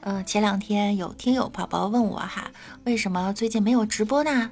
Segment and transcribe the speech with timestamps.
[0.00, 2.50] 呃，前两天有听友宝宝问我哈，
[2.84, 4.50] 为什么最近没有直播呢？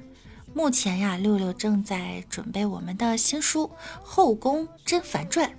[0.53, 3.67] 目前呀，六六正在准备我们的新书
[4.03, 5.49] 《后宫甄嬛传》，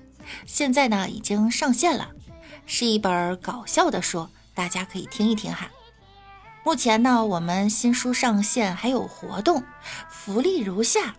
[0.46, 2.10] 现在呢已经上线了，
[2.66, 5.70] 是一本搞笑的书，大家可以听一听哈。
[6.64, 9.62] 目前呢，我们新书上线还有活动，
[10.10, 11.16] 福利如下：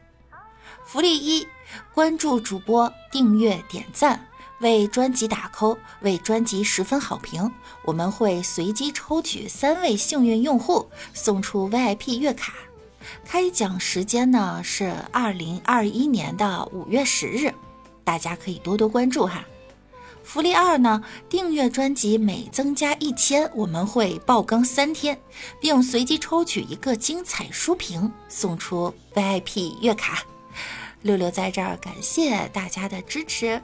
[0.85, 1.47] 福利一，
[1.93, 4.28] 关注主播，订阅点赞。
[4.59, 7.51] 为专辑打 call，为专辑十分好评，
[7.83, 12.53] 我们会随机抽取三位幸运用户，送出 VIP 月卡。
[13.25, 17.53] 开奖时间呢是二零二一年的五月十日，
[18.03, 19.45] 大家可以多多关注哈。
[20.21, 25.19] 福利二呢，订阅专辑每增加一千，我们会爆更三天，
[25.59, 30.23] 并随机抽取一个精彩书评，送出 VIP 月卡。
[31.01, 33.59] 六六在这儿感谢大家的支持。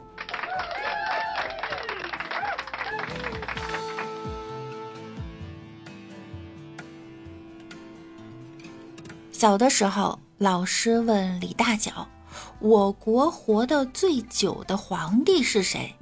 [9.45, 12.07] 小的时候，老师问李大脚
[12.57, 15.95] ：“我国活得最久的皇帝是谁？”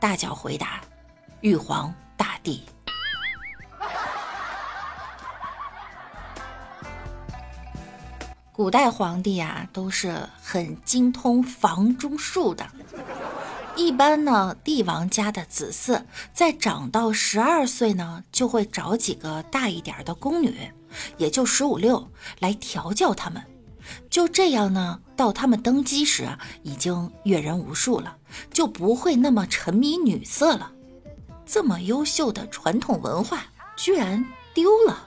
[0.00, 0.80] 大脚回答
[1.42, 2.64] ：“玉皇大帝。”
[8.50, 12.66] 古代皇帝啊，都是很精通房中术的。
[13.78, 16.02] 一般呢，帝王家的子嗣
[16.34, 20.72] 在长到十二岁呢，就会找几个大一点的宫女。
[21.16, 23.40] 也就十五六来调教他们，
[24.10, 26.28] 就这样呢，到他们登基时
[26.64, 28.16] 已经阅人无数了，
[28.50, 30.72] 就不会那么沉迷女色了。
[31.46, 33.44] 这么优秀的传统文化
[33.76, 35.06] 居然丢了，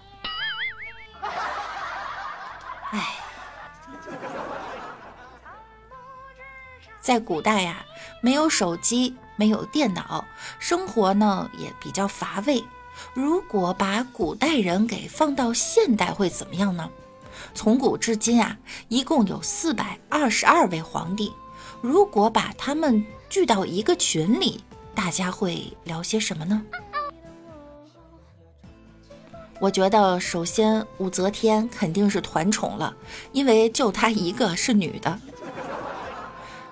[2.92, 3.16] 哎，
[7.02, 7.84] 在古代呀，
[8.22, 10.24] 没有手机，没有电脑，
[10.60, 12.64] 生活呢也比较乏味。
[13.14, 16.90] 如果把古代人给放到现代会怎么样呢？
[17.54, 18.56] 从古至今啊，
[18.88, 21.34] 一共有四百二十二位皇帝。
[21.82, 26.62] 如果把他们聚到一个群里，大家会聊些什么呢？
[29.60, 32.96] 我觉得，首先武则天肯定是团宠了，
[33.32, 35.20] 因为就她一个是女的。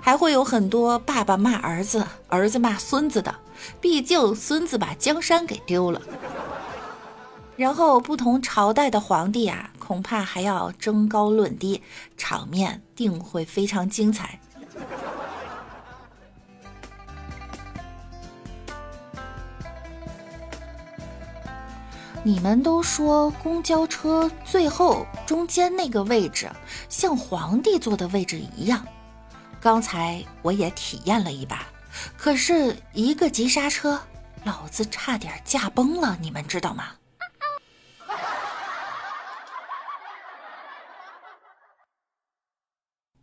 [0.02, 3.34] 还会有很多爸爸骂儿子、儿子骂孙子的。
[3.82, 6.02] 毕竟孙子把江山给丢了，
[7.58, 11.82] 然后不同朝代的皇帝啊，恐怕还要争高论低，
[12.16, 14.40] 场面定会非常精彩。
[22.24, 26.50] 你们都说公交车最后中间那个位置
[26.90, 28.86] 像皇帝坐的位置一样，
[29.62, 31.68] 刚才我也体验了一把。
[32.18, 34.00] 可是，一个急刹车，
[34.44, 36.92] 老子差点驾崩了，你们知道吗？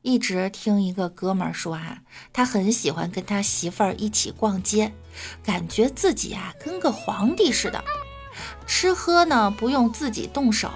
[0.03, 1.99] 一直听一个哥们儿说啊，
[2.33, 4.93] 他很喜欢跟他媳妇儿一起逛街，
[5.43, 7.83] 感觉自己啊跟个皇帝似的，
[8.67, 10.71] 吃喝呢不用自己动手，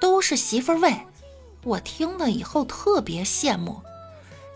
[0.00, 0.96] 都是媳妇儿喂。
[1.62, 3.80] 我听了以后特别羡慕。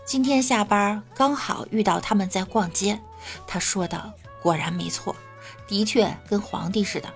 [0.07, 2.97] 今天下班刚好遇到他们在逛街，
[3.45, 5.13] 他说的果然没错，
[5.67, 7.09] 的确跟皇帝似的。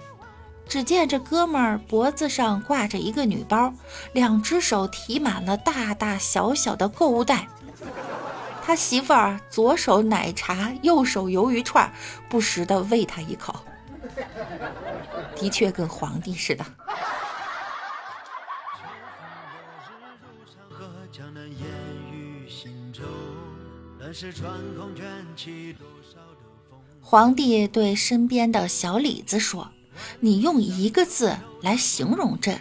[0.67, 3.73] 只见这哥们儿脖子上挂着一个女包，
[4.11, 7.47] 两只手提满了大大小小的购物袋。
[8.61, 11.89] 他媳妇儿左手奶茶，右手鱿鱼串，
[12.29, 13.55] 不时的喂他一口，
[15.37, 16.65] 的确跟皇帝似的。
[26.99, 29.71] 皇帝对身边的小李子说
[30.19, 32.59] ：“你用一个字来形容朕。”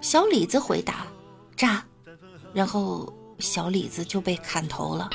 [0.00, 1.06] 小李子回答
[1.56, 1.84] ：“渣。”
[2.54, 5.10] 然后小李子就被砍头了。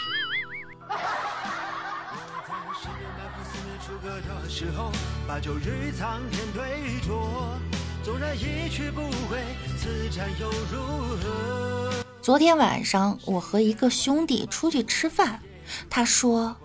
[12.21, 15.41] 昨天晚上，我和一个兄弟出去吃饭。
[15.89, 16.55] 他说：“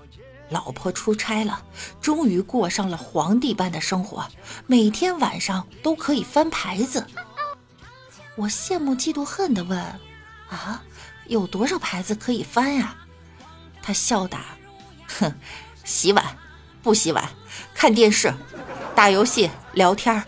[0.51, 1.65] 老婆出差了，
[2.01, 4.27] 终于过上了皇帝般的生活，
[4.67, 7.07] 每天晚上都可以翻牌子。”
[8.37, 9.79] 我羡慕嫉妒恨地问
[10.49, 10.83] ：“啊，
[11.27, 12.97] 有多少牌子可以翻呀？”
[13.83, 14.41] 他笑答
[15.19, 15.35] ：“哼，
[15.85, 16.37] 洗碗，
[16.83, 17.29] 不洗碗，
[17.75, 18.35] 看电视，
[18.95, 20.25] 打游戏，聊天，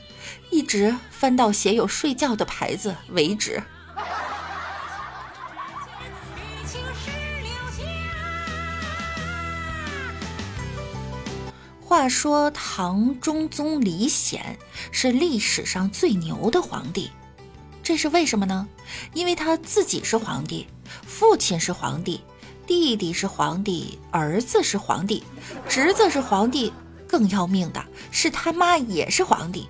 [0.50, 3.62] 一直翻到写有睡觉的牌子为止。”
[11.88, 14.58] 话说唐中宗李显
[14.92, 17.10] 是历史上最牛的皇帝，
[17.82, 18.68] 这是为什么呢？
[19.14, 20.68] 因为他自己是皇帝，
[21.06, 22.20] 父亲是皇帝，
[22.66, 25.24] 弟弟是皇帝，儿子是皇帝，
[25.66, 26.70] 侄子是皇帝，
[27.06, 29.66] 更要命的是他妈也是皇帝。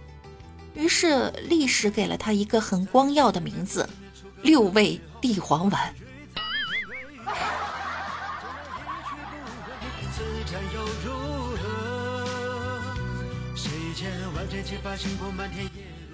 [0.74, 3.88] 于是历史给了他一个很光耀的名字——
[4.42, 5.94] 六味地黄丸。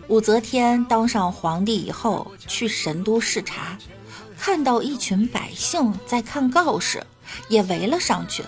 [0.09, 3.79] 武则天当上皇帝以后，去神都视察，
[4.39, 7.07] 看到一群百姓在看告示，
[7.49, 8.45] 也围了上去。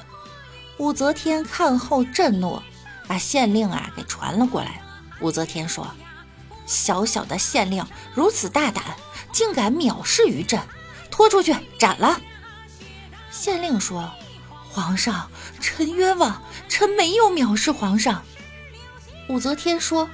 [0.79, 2.61] 武则天看后震怒，
[3.09, 4.83] 把县令啊给传了过来。
[5.21, 5.87] 武则天说
[6.67, 7.85] ：“小小的县令
[8.15, 8.85] 如此大胆，
[9.33, 10.61] 竟敢藐视于朕，
[11.11, 12.21] 拖出去斩了。”
[13.33, 14.13] 县令说
[14.71, 18.23] ：“皇上，臣冤枉，臣没有藐视皇上。”
[19.29, 20.09] 武则天说：“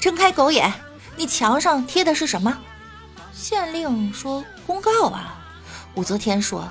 [0.00, 0.72] 睁开狗眼，
[1.16, 2.58] 你墙上贴的是什么？”
[3.34, 5.42] 县令说：“公告啊。”
[5.96, 6.68] 武则天说：“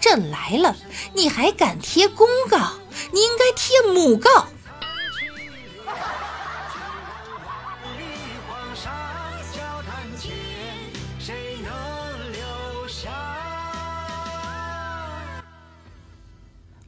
[0.00, 0.74] 朕来了，
[1.12, 2.72] 你还敢贴公告？
[3.12, 4.46] 你应该贴母告。”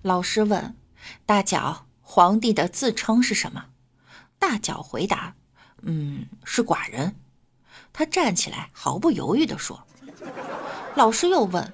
[0.02, 0.74] 老师问
[1.26, 3.66] ：“大脚，皇帝的自称是什么？”
[4.40, 5.32] 大脚回答
[5.82, 7.14] ：“嗯，是寡人。”
[7.92, 9.80] 他站起来，毫不犹豫地说。
[10.96, 11.72] 老师又问：“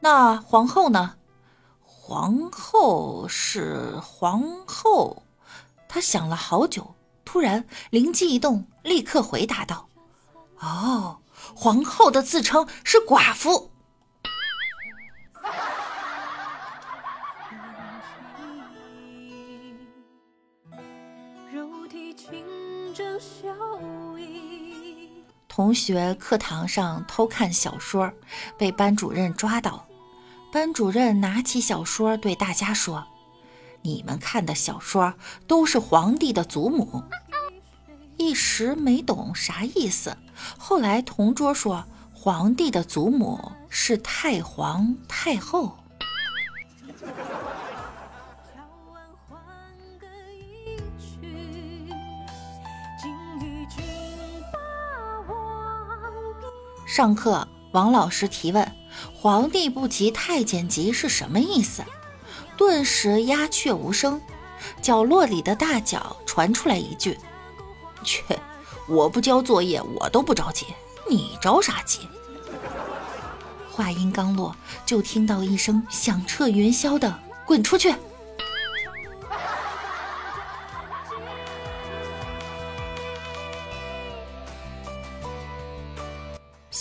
[0.00, 1.16] 那皇后呢？”
[1.80, 5.22] 皇后是皇后。
[5.88, 6.94] 他想了好久，
[7.24, 9.88] 突然灵机一动，立刻回答道
[10.60, 11.20] ：“哦，
[11.54, 13.70] 皇后的自称是寡妇。”
[25.54, 28.10] 同学课堂上偷看小说，
[28.56, 29.86] 被班主任抓到。
[30.50, 33.06] 班主任拿起小说对大家说
[33.82, 35.12] ：“你们看的小说
[35.46, 37.04] 都是皇帝的祖母。”
[38.16, 40.16] 一时没懂啥意思。
[40.56, 41.84] 后来同桌说
[42.14, 45.76] ：“皇帝的祖母是太皇太后。”
[56.94, 58.70] 上课，王老师提问
[59.16, 61.82] ：“皇帝不急太监急是什么意思？”
[62.58, 64.20] 顿时鸦雀无声。
[64.82, 67.18] 角落里的大脚传出来一句
[68.04, 68.22] ：“切，
[68.86, 70.66] 我不交作业，我都不着急，
[71.08, 72.00] 你着啥急？”
[73.72, 74.54] 话音刚落，
[74.84, 77.94] 就听到一声响彻云霄的“滚出去”。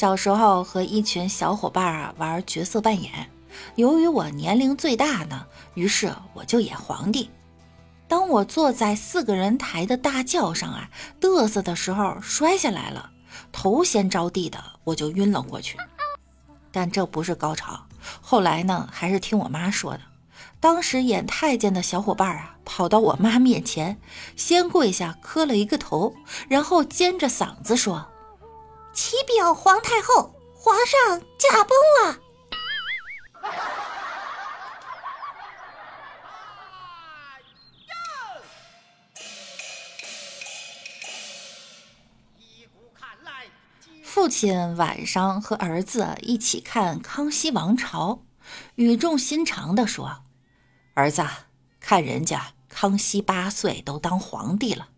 [0.02, 3.30] 小时候和一群小伙伴啊玩角色扮演，
[3.76, 5.46] 由于我年龄最大呢，
[5.76, 7.30] 于是我就演皇帝。
[8.08, 10.90] 当我坐在四个人抬的大轿上啊，
[11.22, 13.12] 嘚瑟的时候摔下来了，
[13.52, 15.78] 头先着地的我就晕了过去。
[16.72, 17.86] 但这不是高潮，
[18.22, 20.00] 后来呢，还是听我妈说的。
[20.60, 24.00] 当时演太监的小伙伴啊，跑到我妈面前，
[24.36, 26.16] 先跪下磕了一个头，
[26.50, 28.08] 然后尖着嗓子说。
[28.94, 32.20] 启禀皇太后，皇上驾崩了。
[44.04, 48.10] 父亲晚上和儿子一起看《康熙王朝》，
[48.76, 50.24] 语重心长的说
[50.94, 51.26] ：“儿子，
[51.80, 54.90] 看人家康熙八岁都当皇帝了。”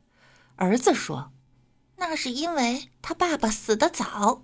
[0.58, 1.33] 儿子说。
[1.96, 4.42] 那是因为他爸爸死的早。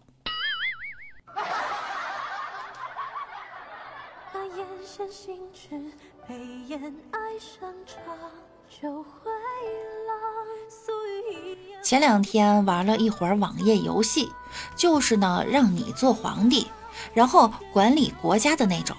[11.83, 14.31] 前两天玩了一会儿网页游戏，
[14.75, 16.67] 就是呢让你做皇帝，
[17.13, 18.95] 然后管理国家的那种。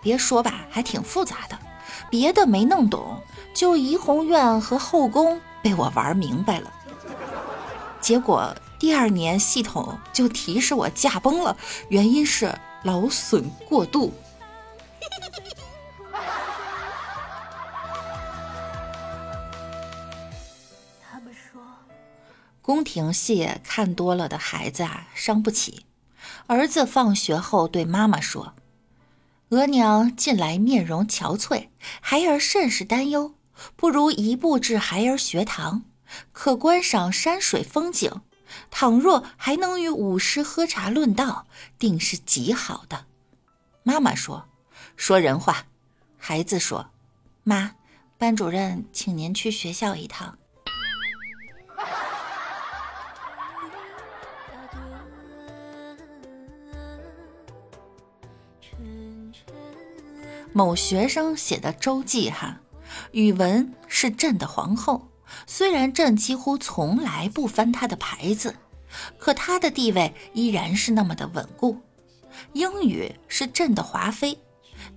[0.00, 1.58] 别说吧，还挺复杂的，
[2.10, 3.22] 别的没弄懂，
[3.54, 6.72] 就怡红院和后宫被我玩明白了。
[8.04, 11.56] 结果第二年系统就提示我驾崩了，
[11.88, 14.12] 原因是劳损过度。
[21.00, 21.62] 他们说，
[22.60, 25.86] 宫廷戏看多了的孩子啊，伤不起。
[26.46, 28.52] 儿子放学后对妈妈说
[29.48, 31.68] ：“额娘近来面容憔悴，
[32.02, 33.32] 孩儿甚是担忧，
[33.76, 35.84] 不如移步至孩儿学堂，
[36.32, 38.22] 可观赏山水风景。
[38.70, 41.46] 倘若还能与武师喝茶论道，
[41.78, 43.06] 定是极好的。”
[43.82, 44.48] 妈妈说
[44.96, 45.66] ：“说人话。”
[46.18, 46.90] 孩子说
[47.42, 47.74] ：“妈，
[48.16, 50.38] 班主任请您去学校一趟。”
[60.52, 62.60] 某学生写的周记哈，
[63.10, 65.08] 语文是朕的皇后，
[65.46, 68.56] 虽然朕几乎从来不翻她的牌子，
[69.18, 71.80] 可她的地位依然是那么的稳固。
[72.52, 74.38] 英语是朕的华妃，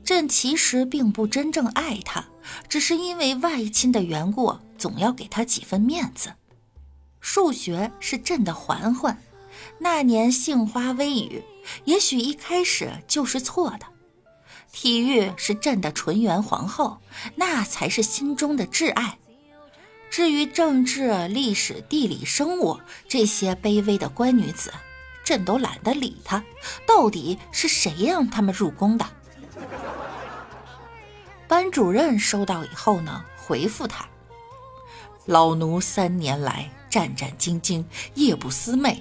[0.03, 2.25] 朕其实并不真正爱她，
[2.67, 6.33] 只是因为外亲的缘故，总要给她几分面子。
[7.19, 9.21] 数学是朕的嬛嬛，
[9.79, 11.43] 那年杏花微雨，
[11.85, 13.85] 也许一开始就是错的。
[14.71, 16.99] 体育是朕的纯元皇后，
[17.35, 19.17] 那才是心中的挚爱。
[20.09, 24.73] 至于政治、历史、地理、生物这些卑微的官女子，
[25.23, 26.43] 朕都懒得理她。
[26.87, 29.05] 到底是谁让他们入宫的？
[31.47, 34.07] 班主任收到以后呢，回复他：
[35.25, 37.85] 老奴三年来战战兢兢，
[38.15, 38.97] 夜不思寐。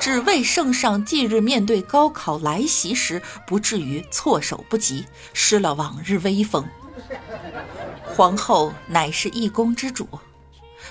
[0.00, 6.64] 只为圣上近日面对高考来袭时，不至于措手不及，失了往日威风。
[8.06, 10.08] 皇后乃是一宫之主，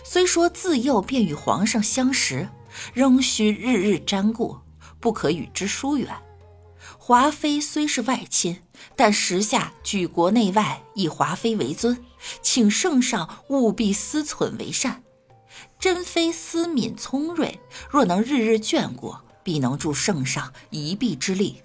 [0.10, 2.48] 虽说自幼便与皇上相识，
[2.94, 4.58] 仍需日日瞻顾，
[5.02, 6.16] 不可与之疏远。
[6.98, 8.62] 华妃虽是外亲，
[8.96, 12.06] 但时下举国内外以华妃为尊，
[12.42, 15.04] 请圣上务必思忖为善。
[15.78, 17.60] 珍妃思敏聪睿，
[17.92, 21.62] 若能日日眷顾，必能助圣上一臂之力。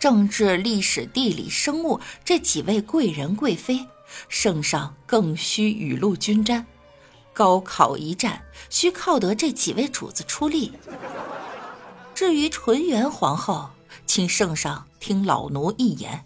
[0.00, 3.86] 政治、历史、地理、生物这几位贵人贵妃，
[4.28, 6.66] 圣上更需雨露均沾。
[7.32, 10.72] 高考一战，需靠得这几位主子出力。
[12.14, 13.70] 至于纯元皇后，
[14.06, 16.24] 请圣上听老奴一言，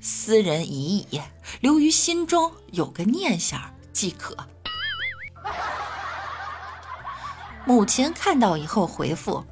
[0.00, 1.20] 私人已矣，
[1.60, 3.60] 留于心中，有个念想
[3.92, 4.36] 即可。
[7.64, 9.44] 母亲看到以后回复：“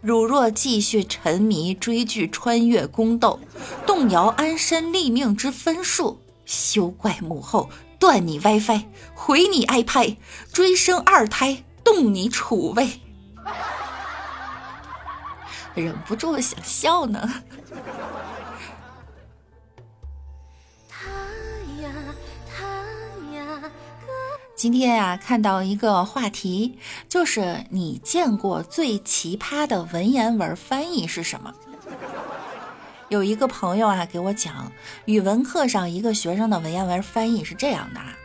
[0.00, 3.38] 汝若继续沉迷追剧、穿越宫斗，
[3.86, 10.16] 动摇安身立命之分数，休怪母后断你 WiFi，毁你 iPad，
[10.52, 13.00] 追生二胎，动你储位。
[15.76, 17.42] ”忍不住想笑呢。
[24.56, 26.78] 今天呀，看到一个话题，
[27.08, 31.54] 就是你见过最奇葩的文言文翻译是什么？
[33.10, 34.70] 有一个朋友啊，给我讲，
[35.06, 38.16] 语文课上一个学生的文言文翻译是这样的啊：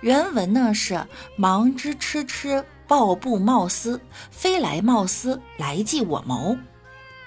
[0.00, 1.06] 原文呢是
[1.38, 4.00] “忙之痴痴，抱布冒丝，
[4.32, 6.56] 飞来冒丝，来计我谋”。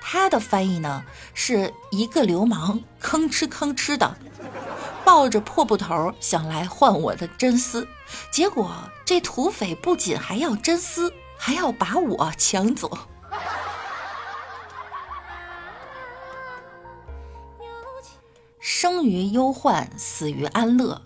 [0.04, 4.14] 他的翻译呢是一个流氓吭哧吭哧的。
[5.06, 7.88] 抱着破布头想来换我的真丝，
[8.30, 8.70] 结果
[9.06, 12.92] 这土匪不仅还要真丝，还要把我抢走。
[18.68, 21.00] 生于忧患，死于安乐。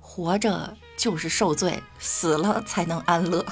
[0.00, 3.46] 活着就是受罪，死了才能安乐，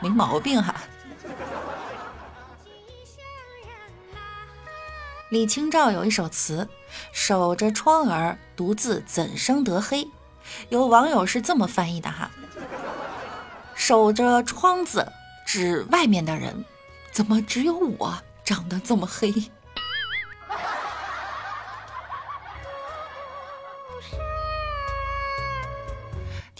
[0.00, 0.74] 没毛病哈。
[5.28, 6.68] 李清照有一首词。
[7.12, 10.04] 守着窗儿，独自怎生得黑？
[10.70, 12.28] 有网友是这么翻译的哈：
[13.76, 15.06] 守着窗子，
[15.46, 16.64] 指外面的人，
[17.12, 19.32] 怎么只有我长得这么黑？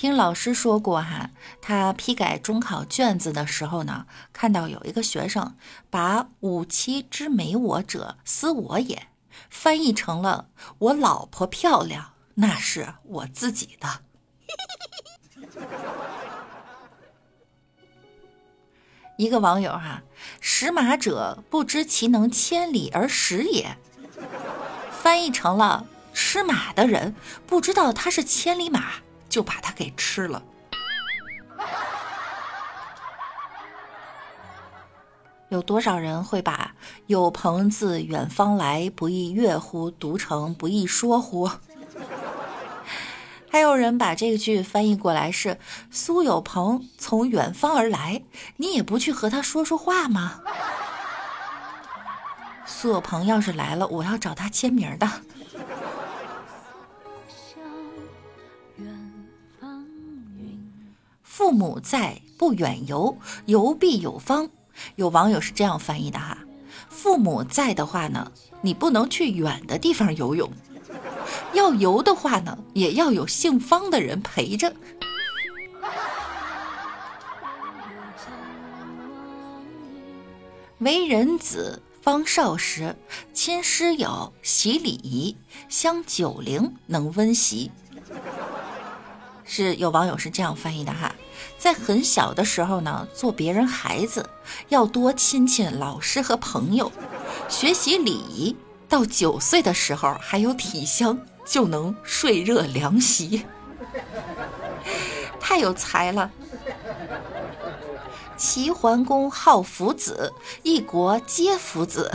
[0.01, 1.29] 听老师说过哈，
[1.61, 5.55] 他批改中考卷子的时候呢，看到有一个学生
[5.91, 9.09] 把“吾妻之美我者，斯我也”。
[9.51, 10.49] 翻译成了
[10.89, 14.01] “我老婆漂亮，那是我自己的。
[19.19, 20.03] ”一个网友哈，
[20.41, 23.77] 识马者不知其能千里而食也，
[24.91, 27.15] 翻译成了吃马的人
[27.47, 28.95] 不知道他是千里马，
[29.31, 30.43] 就把它给吃了。
[35.49, 36.75] 有多少人会把
[37.09, 41.51] “有朋自远方来，不亦乐乎”读成“不亦说乎”？
[43.51, 45.59] 还有人把这个句翻译过来是
[45.91, 48.23] “苏有朋从远方而来，
[48.59, 50.41] 你也不去和他说说话吗？”
[52.65, 55.11] 苏有朋要是来了，我要找他签名的。
[61.41, 63.17] 父母在，不远游，
[63.47, 64.51] 游必有方。
[64.97, 66.37] 有网友是这样翻译的哈，
[66.91, 68.31] 父母在的话呢，
[68.61, 70.51] 你不能去远的地方游泳；
[71.55, 74.71] 要游的话呢，也要有姓方的人陪着。
[80.81, 82.95] 为人子方少时，
[83.33, 85.35] 亲师友，习礼仪，
[85.71, 87.71] 香九龄，能温习。
[89.43, 91.11] 是有网友是这样翻译的哈。
[91.59, 94.29] 在很小的时候呢，做别人孩子
[94.69, 96.91] 要多亲亲老师和朋友，
[97.49, 98.57] 学习礼仪。
[98.89, 101.17] 到九岁的时候还有体香，
[101.47, 103.47] 就能睡热凉席，
[105.39, 106.29] 太有才了。
[108.37, 110.33] 齐桓公好福子，
[110.65, 112.11] 一国皆福子。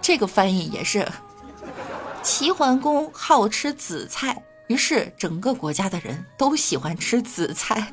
[0.00, 1.10] 这个翻译也是，
[2.22, 4.44] 齐桓公好吃紫菜。
[4.68, 7.92] 于是，整个国家的人都喜欢吃紫菜。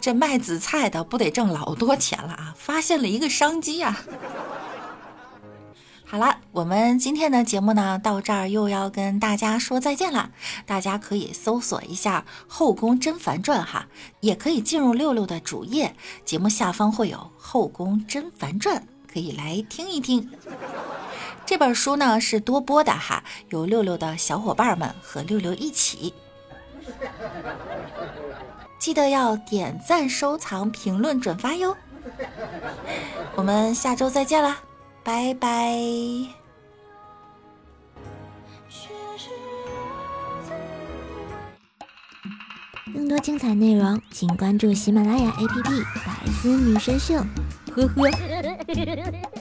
[0.00, 2.54] 这卖紫菜的不得挣老多钱了啊！
[2.58, 4.02] 发现了一个商机啊！
[6.04, 10.30] 好了，我们今天的节目呢，到这儿又要跟大家说再见了。
[10.66, 13.86] 大家可以搜索一下《后宫甄嬛传》哈，
[14.18, 18.78] 也可以进入六六的主页，节目下方会有《后宫甄嬛传》，
[19.10, 20.28] 可以来听一听。
[21.44, 26.14] 这本书呢是多播的哈，有六六的小伙伴们和六六一起，
[28.78, 31.76] 记得要点赞、收藏、评论、转发哟。
[33.34, 34.58] 我们下周再见啦，
[35.04, 35.78] 拜拜。
[42.94, 45.62] 更多精彩内容，请关注喜马拉雅 APP
[46.04, 47.14] 《百思女神秀》。
[47.74, 49.31] 呵呵。